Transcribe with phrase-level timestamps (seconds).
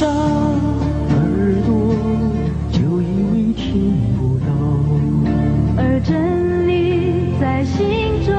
[0.00, 1.68] 少耳朵
[2.72, 3.04] 就以
[3.34, 4.46] 为听不到，
[5.76, 8.34] 而真理在心中，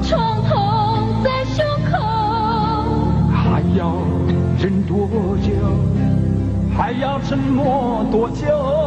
[0.00, 1.98] 创痛在胸口，
[3.32, 3.96] 还要
[4.62, 5.08] 忍多
[5.42, 5.50] 久？
[6.78, 8.79] 还要沉默多久？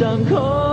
[0.00, 0.69] 伤口。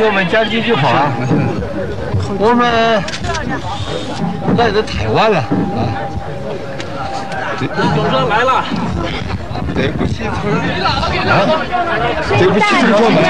[0.00, 1.12] 给我们讲几句话。
[2.38, 2.64] 我们
[4.56, 5.36] 来的太晚了
[5.76, 5.92] 啊！
[7.94, 8.64] 总算来了，
[9.74, 10.32] 对不起啊！
[11.28, 11.44] 啊，
[12.38, 13.20] 对不起，村志们。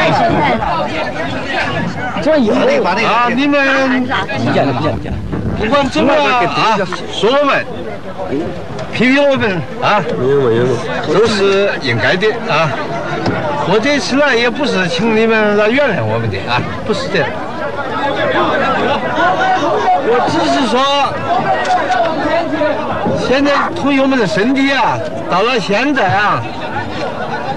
[2.23, 2.55] 欢迎
[3.05, 3.27] 啊！
[3.35, 4.07] 你们，
[5.59, 6.79] 不管怎么啊，
[7.13, 7.67] 说我们，
[8.93, 10.01] 批评我们啊，
[11.13, 12.71] 都是应该的啊。
[13.69, 17.25] 我这次来也不是请你们来原谅我们的啊不是的
[20.07, 20.81] 我只是说
[23.29, 24.99] 现在同学们的身体啊
[25.31, 26.43] 到了现在啊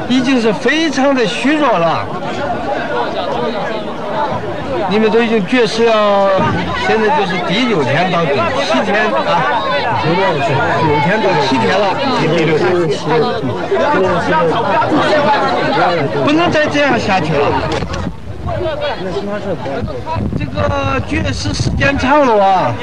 [0.10, 2.06] 已经是非常的虚弱了。
[4.90, 6.30] 你们都已经绝食了
[6.86, 8.34] 现在就是第六天到第
[8.64, 9.73] 七天啊。
[10.04, 10.12] 六
[11.06, 11.96] 天到七天了，
[12.36, 12.98] 六天七，
[16.26, 17.48] 不能再这样下去了。
[20.38, 22.74] 这个绝食时间长了啊，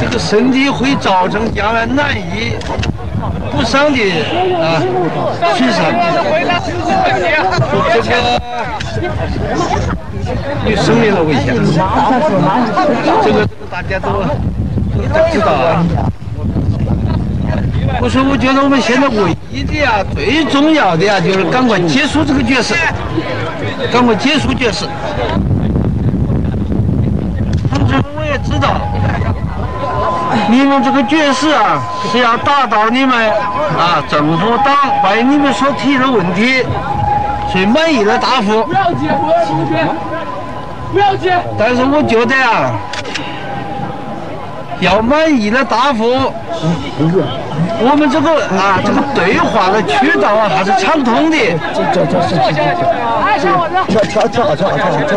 [0.00, 2.56] 这个身体会造成将来难以
[3.50, 4.00] 不伤的
[4.60, 4.80] 啊
[5.56, 5.84] 损伤。
[7.92, 8.10] 这个
[10.66, 11.54] 有生命的危险，
[13.22, 14.24] 这个大家都
[15.08, 15.84] 都知道啊。
[18.00, 22.74] 我说，我觉得我们现在唯一的呀，最重要的呀，就是赶快结束这个绝食，
[23.92, 24.84] 赶快结束绝食。
[27.72, 28.76] 同志们，我也知道，
[30.50, 33.30] 你们这个绝食啊，是要达到你们
[33.78, 34.74] 啊政府党
[35.10, 36.62] 为你们所提的问题
[37.50, 38.64] 最满意的答复。
[38.64, 39.86] 不要接，不要接，
[40.92, 41.32] 不要接。
[41.56, 42.72] 但是我觉得啊，
[44.80, 46.04] 要满意的答复，
[47.80, 51.36] 我们这个啊这个对话的渠道啊还是畅通的。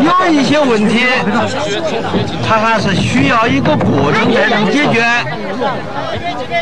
[0.02, 1.06] 有一些问题，
[2.48, 5.04] 它还是需要一个过程才能解决。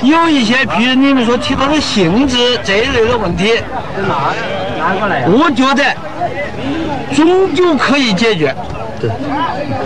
[0.01, 3.53] 有一些，比如你们所提到的性质这一类的问题，
[5.27, 5.83] 我觉得
[7.15, 8.53] 终究可以解决。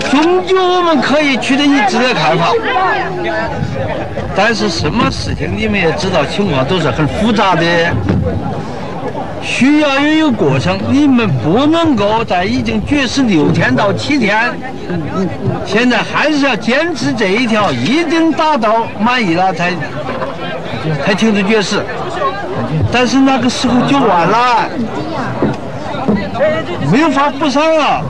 [0.10, 2.52] 终究我们可以取得一致的看法，
[4.36, 7.64] 但是什么事情你们也知道，情况都是很复杂的，
[9.42, 10.78] 需要有一个过程。
[10.90, 14.52] 你们不能够在已经绝食六天到七天，
[15.66, 19.72] 现在还是要坚持这一条，一定达到满意了才
[21.06, 21.82] 才停止绝食。
[22.92, 24.70] 但是那个时候就晚了。
[26.92, 28.02] 没有法补偿了。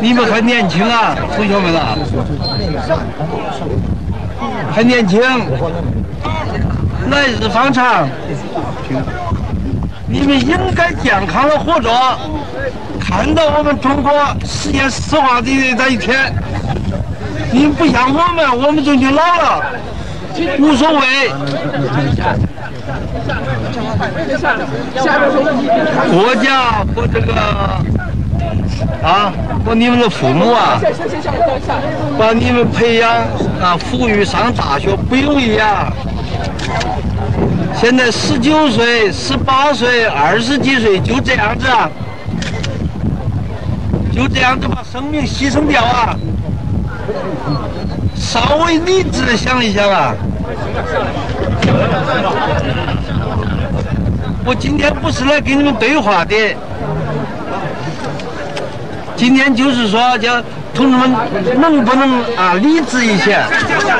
[0.00, 1.96] 你们还年轻啊，同学们啊，
[4.72, 5.20] 还年轻，
[7.10, 8.08] 来日方长，
[10.06, 11.90] 你们应该健康的活着，
[13.00, 14.12] 看到我们中国
[14.44, 16.32] 实现石化的那一天。
[17.50, 19.64] 你们不像我们，我们就就老了，
[20.58, 21.32] 无所谓。
[26.10, 27.32] 国家和这个
[29.02, 29.32] 啊，
[29.64, 30.80] 和你们的父母啊，
[32.18, 33.10] 把你们培养
[33.60, 35.92] 啊，抚育上大学不容易啊。
[37.74, 41.90] 现在十九岁、十八岁、二十几岁就这样子，啊，
[44.14, 46.16] 就这样子把生命牺牲掉啊！
[48.16, 50.14] 稍微理智的想一想啊！
[54.46, 56.34] 我今天不是来跟你们对话的，
[59.16, 60.42] 今天就是说，叫
[60.74, 61.10] 同志们
[61.58, 63.38] 能不能啊理智一些？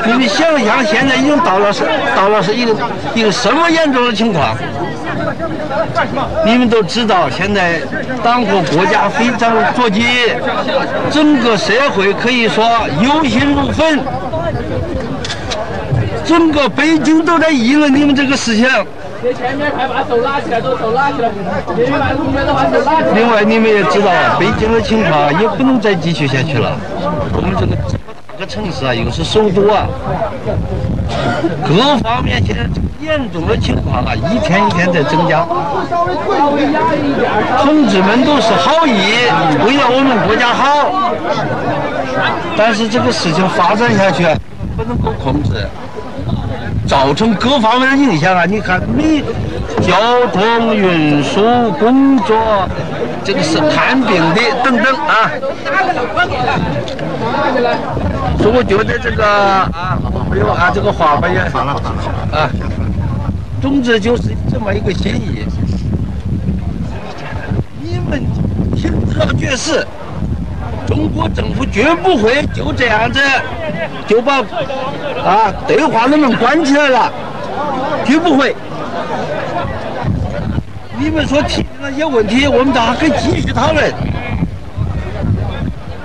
[0.05, 1.83] 你们想想，现在已经到了是
[2.15, 2.75] 到了是一个
[3.15, 4.55] 一个什么严重的情况？
[6.45, 7.81] 你们都知道，现在
[8.23, 10.05] 党和国家非常着急，
[11.09, 12.63] 整个社会可以说
[13.01, 13.99] 忧心如焚，
[16.23, 18.69] 整个北京都在议论你们这个事情。
[19.33, 21.29] 前面快把手拉起来，都手拉起来。
[23.13, 26.77] 另外，你们也知道，北京的情况也不能再继续下去了。
[27.33, 27.75] 我们这个
[28.37, 29.87] 这个城市啊，又是首都啊，
[31.65, 32.63] 各方面现在
[33.01, 35.45] 严重的情况啊，一天一天在增加。
[37.61, 39.27] 同志们都是好意，
[39.65, 41.11] 为了我们国家好，
[42.57, 44.23] 但是这个事情发展下去
[44.75, 45.67] 不能够控制。
[46.87, 48.45] 造成各方面的影响啊！
[48.45, 49.23] 你看，你
[49.81, 51.41] 交通运输
[51.79, 52.69] 工作，
[53.23, 55.31] 这个是看病的等等啊。
[58.37, 59.97] 所以我觉得这个啊，
[60.29, 62.49] 没有按这个话吧也啊。
[63.61, 65.45] 总之就是这么一个心意。
[67.81, 68.23] 你们
[68.75, 69.85] 停止了绝食，
[70.95, 73.19] 中国政府绝不会就这样子
[74.07, 74.37] 就把。
[75.25, 77.11] 啊，对话的门关起来了，
[78.05, 78.55] 绝不会。
[80.97, 83.93] 你们所提的那些问题，我们都还可以继续讨论。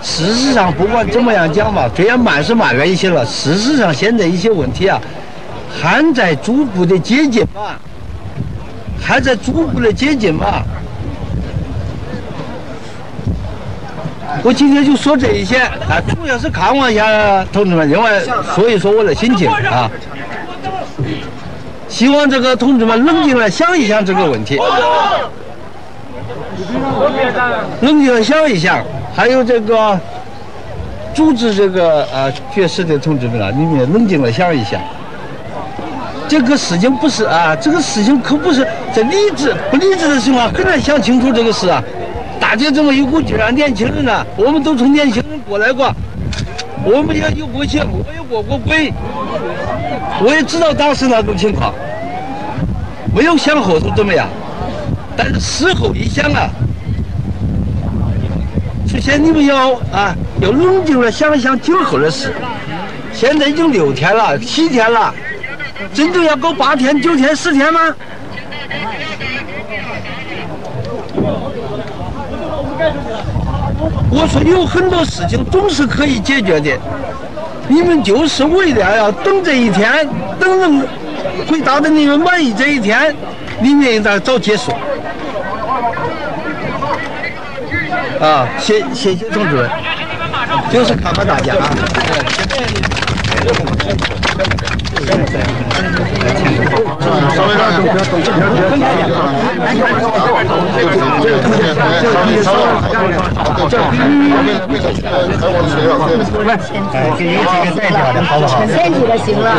[0.03, 4.99] 事实上，不管怎么样讲嘛，虽然慢是慢了一些了，事实上现在一些问题啊，
[5.81, 7.77] 还在逐步的接近嘛，
[9.01, 10.63] 还在逐步的接近嘛。
[14.43, 18.21] 我今天就说这一些啊，主要是看望一下同志们，另外
[18.55, 19.91] 说一说我的心情啊。
[21.89, 24.59] 希望这个同志们冷静的想一想这个问题，
[27.81, 28.83] 冷静的想一想，
[29.15, 29.99] 还有这个
[31.13, 34.81] 组织这个啊绝食的同志们啊，你们也冷静的想一想。
[36.29, 41.83] 这个事情不是啊，这个事情可不是在理智不理智的情况很难想清楚这个事啊。
[42.51, 45.95] 大家这么一股劲儿啊，年轻人啊，我们都从年轻人过来过，
[46.85, 48.93] 我们也有过情，我也过过鬼，
[50.21, 51.73] 我也知道当时那种情况，
[53.15, 54.29] 没有想后头怎么样，
[55.17, 56.51] 但是事后一想啊，
[58.89, 62.35] 首先你们要啊，要冷静的想一想今后的事。
[63.13, 65.15] 现在已经六天了，七天了。
[65.95, 67.81] 真正要搞八天、九天、十天吗？
[74.11, 76.77] 我说有很多事情总是可以解决的，
[77.69, 80.09] 你们就是为了要等这一天，
[80.39, 80.89] 等人
[81.49, 83.15] 回答的你们满意这一天，
[83.61, 84.73] 你们应该早结束。
[88.21, 89.71] 啊，谢谢谢同志们，
[90.71, 91.71] 就是看看大家啊。
[97.35, 98.13] 稍微让不要动，
[100.75, 102.57] 这边这边稍微
[103.69, 105.19] 这为为小区还有
[105.51, 105.91] 我的学校，
[106.93, 108.53] 哎，给你几个代表的好不好？
[108.67, 109.57] 先几个行了啊，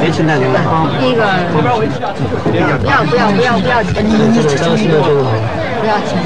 [0.00, 0.58] 谁请代表的？
[0.98, 1.20] 第一个
[1.52, 6.18] 不要不要不要不要钱，不要钱，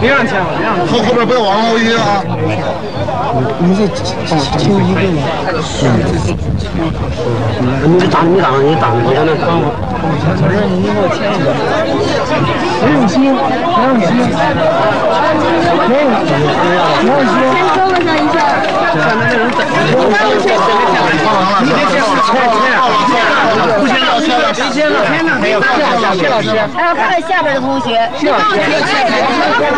[0.00, 0.68] 别让钱了，别让。
[0.86, 2.22] 后后边不要往后移啊！
[3.60, 3.88] 你是
[4.58, 5.20] 请一个吗？
[7.84, 9.48] 你当你当你当我在那当。
[12.78, 14.08] 不用心，不用心，
[15.86, 16.30] 不用心，
[16.98, 17.30] 不用心。
[17.50, 18.36] 先勾了上一下，
[21.60, 22.62] 你别先钱钱，
[23.78, 24.94] 不行要钱了，谁先了？
[25.40, 25.56] 没有，
[26.14, 26.46] 谢老师。
[26.74, 28.66] 还要看下边的同学，你帮我填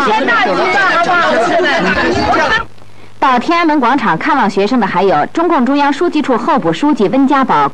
[0.05, 1.65] 填大题吧，好不好，同学们？
[3.21, 7.71] 到天安门广场看望学生的还有中共中央书记处候补书记温家宝。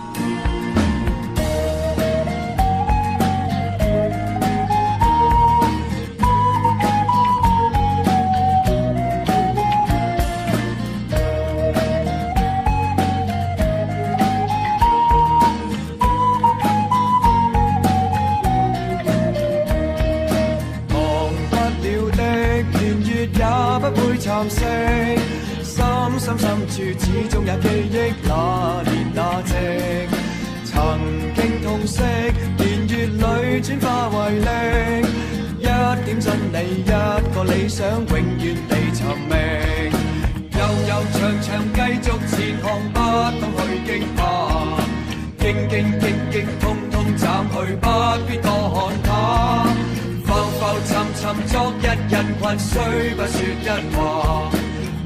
[52.48, 52.80] 不需，
[53.16, 54.50] 不说一话，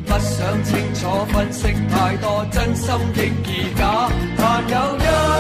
[0.06, 3.82] 不想清楚分析太多，真心亦而假。
[4.38, 5.31] 但有一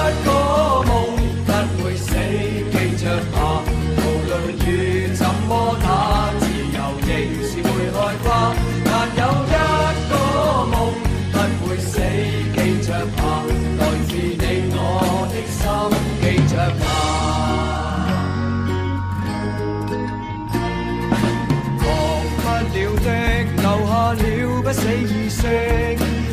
[24.71, 25.41] 不死意识，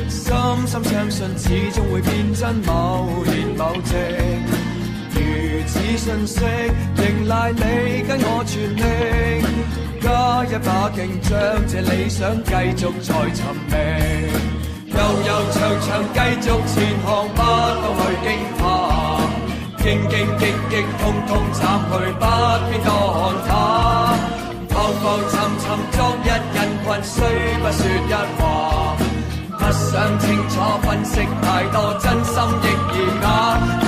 [0.08, 0.30] 深
[0.64, 3.96] 深相信始终会变真，某年某夕。
[5.12, 5.18] 如
[5.66, 6.44] 此信息，
[6.94, 9.42] 仍赖你跟我全力，
[10.00, 13.74] 加一把劲，将这理想继续再寻觅。
[14.86, 18.26] 悠悠长长，继续前行，不到去惊
[18.56, 18.62] 怕，
[19.82, 22.22] 兢兢兢兢，通通斩去，不
[22.70, 24.17] 必多看淡。
[24.88, 27.16] 浮浮沉沉昨日人群，虽
[27.58, 28.96] 不说一话，
[29.58, 33.87] 不想清楚分析太多，真心亦而假。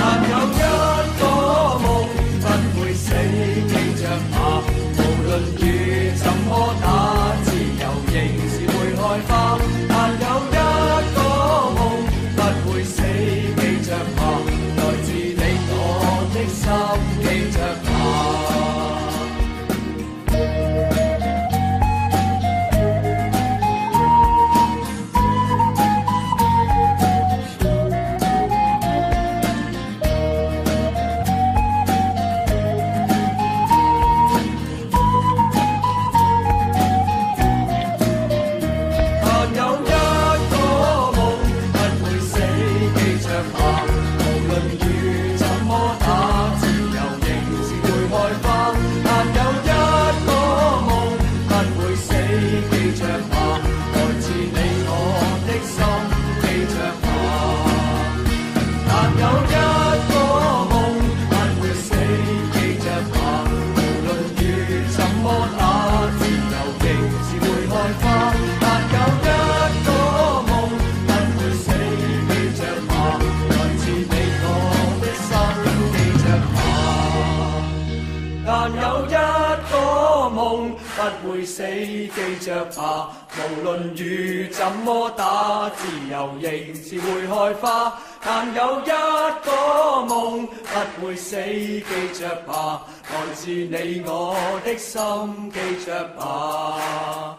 [81.21, 83.11] 不会死，记着吧。
[83.37, 87.97] 无论雨怎么打，自由仍是会开花。
[88.23, 90.47] 但有一个梦
[90.95, 91.83] 不会死，记
[92.19, 92.83] 着吧。
[93.09, 97.37] 来自你我的心，记着吧。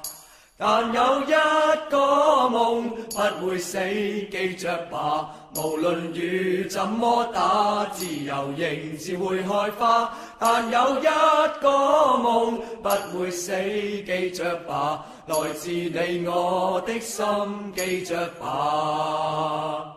[0.64, 1.32] 但有一
[1.90, 1.98] 個
[2.46, 2.84] 夢
[3.40, 3.80] 不會死，
[4.30, 5.28] 記着吧。
[5.56, 10.12] 無論雨怎麼打，自由仍是會開花。
[10.38, 11.02] 但有一
[11.60, 13.50] 個夢不會死，
[14.06, 15.04] 記着吧。
[15.26, 17.26] 來自你我的心，
[17.74, 19.96] 記着吧。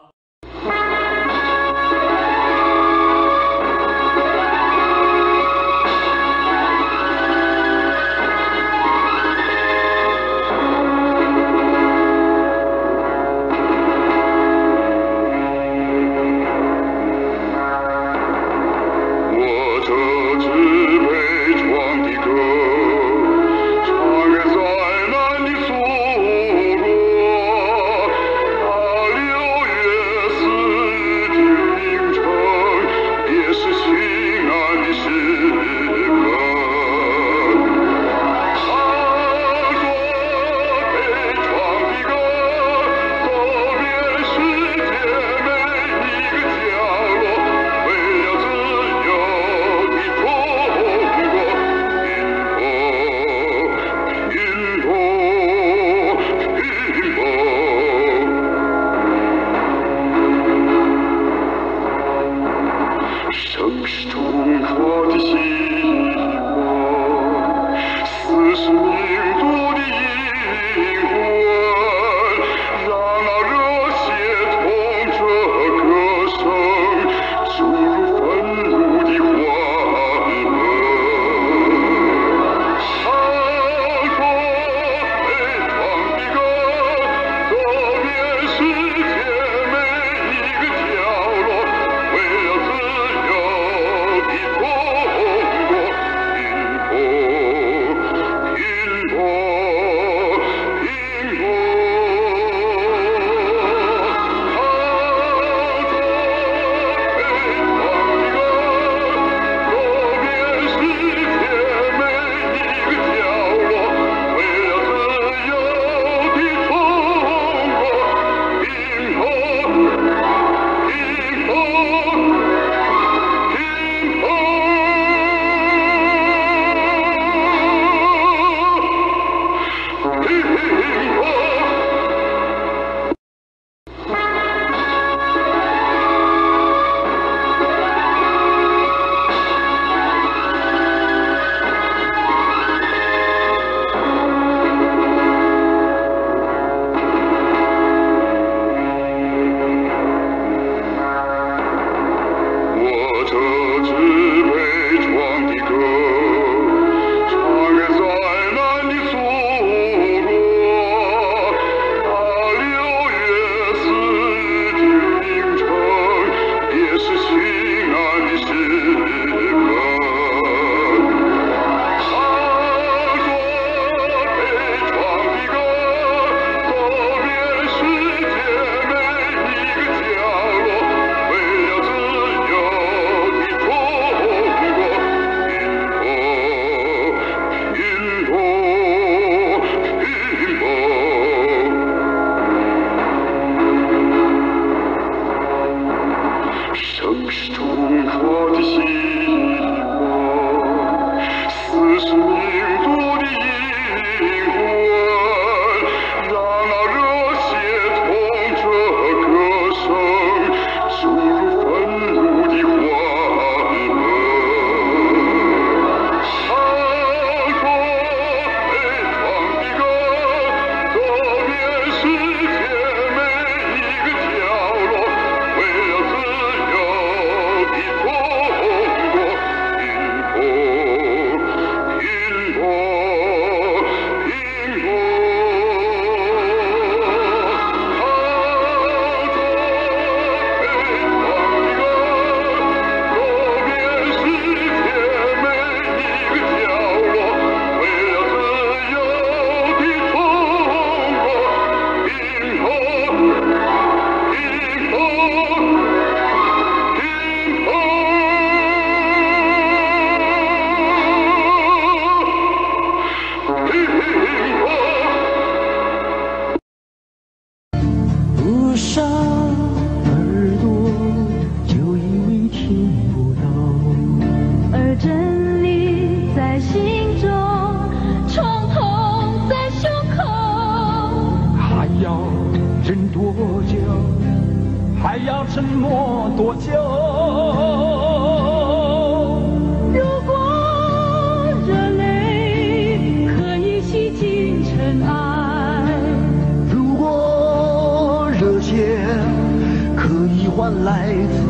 [300.65, 301.44] 以换